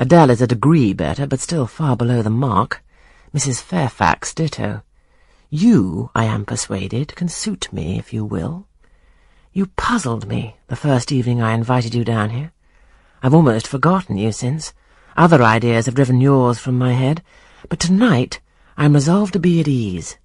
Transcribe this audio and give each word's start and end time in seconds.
Adele 0.00 0.30
is 0.30 0.40
a 0.40 0.46
degree 0.46 0.94
better, 0.94 1.26
but 1.26 1.40
still 1.40 1.66
far 1.66 1.94
below 1.94 2.22
the 2.22 2.30
mark. 2.30 2.82
Mrs. 3.34 3.60
Fairfax 3.60 4.32
ditto. 4.32 4.80
You, 5.50 6.08
I 6.14 6.24
am 6.24 6.46
persuaded, 6.46 7.14
can 7.16 7.28
suit 7.28 7.70
me, 7.70 7.98
if 7.98 8.10
you 8.10 8.24
will. 8.24 8.66
You 9.52 9.66
puzzled 9.66 10.26
me 10.26 10.56
the 10.68 10.74
first 10.74 11.12
evening 11.12 11.42
I 11.42 11.52
invited 11.52 11.94
you 11.94 12.02
down 12.02 12.30
here. 12.30 12.52
I've 13.22 13.34
almost 13.34 13.68
forgotten 13.68 14.16
you 14.16 14.32
since. 14.32 14.72
Other 15.18 15.42
ideas 15.42 15.84
have 15.84 15.96
driven 15.96 16.18
yours 16.18 16.58
from 16.58 16.78
my 16.78 16.94
head, 16.94 17.22
but 17.68 17.78
tonight 17.78 18.40
I 18.78 18.86
am 18.86 18.94
resolved 18.94 19.34
to 19.34 19.38
be 19.38 19.60
at 19.60 19.68
ease, 19.68 20.16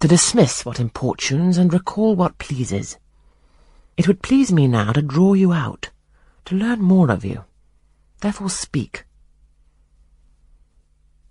to 0.00 0.08
dismiss 0.08 0.64
what 0.64 0.80
importunes 0.80 1.58
and 1.58 1.70
recall 1.70 2.16
what 2.16 2.38
pleases. 2.38 2.96
It 3.98 4.08
would 4.08 4.22
please 4.22 4.50
me 4.50 4.66
now 4.68 4.92
to 4.92 5.02
draw 5.02 5.34
you 5.34 5.52
out, 5.52 5.90
to 6.46 6.54
learn 6.54 6.80
more 6.80 7.10
of 7.10 7.26
you. 7.26 7.44
Therefore 8.20 8.48
speak. 8.48 9.04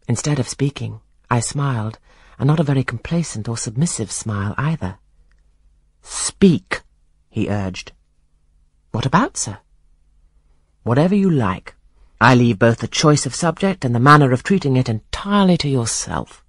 Instead 0.07 0.39
of 0.39 0.47
speaking, 0.47 1.01
I 1.29 1.41
smiled, 1.41 1.99
and 2.39 2.47
not 2.47 2.59
a 2.59 2.63
very 2.63 2.83
complacent 2.83 3.49
or 3.49 3.57
submissive 3.57 4.11
smile 4.11 4.55
either. 4.57 4.99
Speak, 6.01 6.83
he 7.29 7.49
urged. 7.49 7.91
What 8.91 9.05
about, 9.05 9.35
sir? 9.35 9.59
Whatever 10.83 11.15
you 11.15 11.29
like. 11.29 11.75
I 12.21 12.33
leave 12.33 12.57
both 12.57 12.79
the 12.79 12.87
choice 12.87 13.25
of 13.25 13.35
subject 13.35 13.83
and 13.83 13.93
the 13.93 13.99
manner 13.99 14.31
of 14.31 14.41
treating 14.41 14.77
it 14.77 14.89
entirely 14.89 15.57
to 15.57 15.67
yourself. 15.67 16.43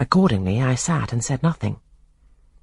Accordingly, 0.00 0.60
I 0.60 0.74
sat 0.74 1.12
and 1.12 1.22
said 1.22 1.42
nothing. 1.42 1.78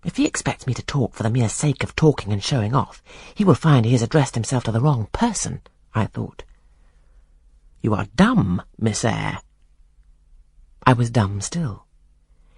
If 0.03 0.17
he 0.17 0.25
expects 0.25 0.65
me 0.65 0.73
to 0.73 0.81
talk 0.81 1.13
for 1.13 1.23
the 1.23 1.29
mere 1.29 1.49
sake 1.49 1.84
of 1.84 1.95
talking 1.95 2.34
and 2.34 2.43
showing 2.43 2.73
off, 2.73 3.03
he 3.35 3.45
will 3.45 3.53
find 3.55 3.85
he 3.85 3.91
has 3.91 4.01
addressed 4.01 4.34
himself 4.35 4.63
to 4.63 4.71
the 4.71 4.81
wrong 4.81 5.07
person, 5.13 5.61
I 5.93 6.07
thought. 6.07 6.43
You 7.81 7.95
are 7.95 8.07
dumb, 8.15 8.61
Miss 8.77 9.05
Eyre. 9.05 9.39
I 10.85 10.93
was 10.93 11.09
dumb 11.09 11.40
still. 11.40 11.85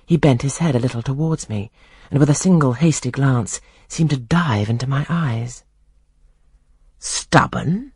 He 0.06 0.18
bent 0.18 0.42
his 0.42 0.58
head 0.58 0.76
a 0.76 0.80
little 0.80 1.02
towards 1.02 1.48
me, 1.48 1.72
and 2.10 2.20
with 2.20 2.30
a 2.30 2.36
single 2.36 2.74
hasty 2.74 3.12
glance 3.12 3.62
seemed 3.88 4.10
to 4.10 4.18
dive 4.18 4.70
into 4.70 4.88
my 4.88 5.06
eyes. 5.10 5.64
Stubborn, 6.98 7.94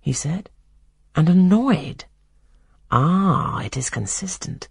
he 0.00 0.12
said, 0.12 0.50
and 1.16 1.28
annoyed. 1.28 2.04
Ah, 2.90 3.60
it 3.60 3.76
is 3.76 3.90
consistent. 3.90 4.68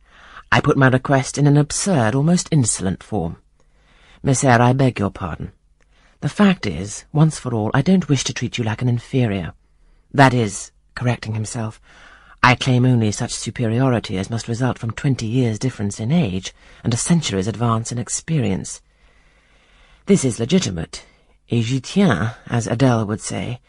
I 0.52 0.62
put 0.62 0.78
my 0.78 0.88
request 0.88 1.38
in 1.38 1.48
an 1.48 1.58
absurd, 1.58 2.16
almost 2.16 2.50
insolent 2.52 3.04
form. 3.04 3.38
Miss 4.22 4.44
Eyre, 4.44 4.62
I 4.62 4.74
beg 4.74 5.00
your 5.00 5.12
pardon. 5.12 5.54
The 6.22 6.30
fact 6.30 6.66
is, 6.66 7.06
once 7.14 7.40
for 7.40 7.54
all, 7.54 7.72
I 7.74 7.82
don't 7.82 8.10
wish 8.10 8.24
to 8.26 8.34
treat 8.34 8.58
you 8.58 8.64
like 8.64 8.82
an 8.82 8.90
inferior. 8.90 9.54
That 10.14 10.34
is, 10.34 10.72
correcting 11.00 11.34
himself. 11.34 11.80
I 12.44 12.56
claim 12.56 12.84
only 12.84 13.14
such 13.14 13.32
superiority 13.32 14.18
as 14.18 14.30
must 14.30 14.50
result 14.50 14.78
from 14.78 14.92
twenty 14.92 15.28
years' 15.28 15.58
difference 15.58 15.98
in 15.98 16.12
age 16.12 16.54
and 16.84 16.94
a 16.94 16.98
century's 16.98 17.48
advance 17.48 17.90
in 17.94 17.98
experience. 17.98 18.82
This 20.08 20.26
is 20.26 20.42
legitimate, 20.42 21.06
et 21.50 21.64
j'y 21.64 21.82
tiens, 21.82 22.32
as 22.48 22.68
Adele 22.68 23.06
would 23.06 23.22
say, 23.22 23.62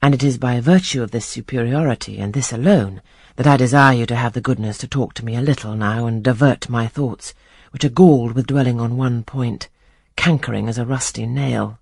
and 0.00 0.14
it 0.14 0.22
is 0.22 0.38
by 0.38 0.60
virtue 0.60 1.02
of 1.02 1.10
this 1.10 1.26
superiority 1.26 2.18
and 2.20 2.32
this 2.32 2.52
alone 2.52 3.02
that 3.34 3.48
I 3.48 3.56
desire 3.56 3.96
you 3.96 4.06
to 4.06 4.14
have 4.14 4.34
the 4.34 4.40
goodness 4.40 4.78
to 4.78 4.86
talk 4.86 5.14
to 5.14 5.24
me 5.24 5.34
a 5.34 5.40
little 5.40 5.74
now 5.74 6.06
and 6.06 6.22
divert 6.22 6.68
my 6.68 6.86
thoughts, 6.86 7.34
which 7.72 7.84
are 7.84 7.88
galled 7.88 8.36
with 8.36 8.46
dwelling 8.46 8.78
on 8.78 8.96
one 8.96 9.24
point, 9.24 9.68
cankering 10.16 10.68
as 10.68 10.78
a 10.78 10.86
rusty 10.86 11.26
nail. 11.26 11.77